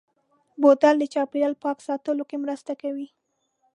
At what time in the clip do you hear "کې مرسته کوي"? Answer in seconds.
2.29-3.07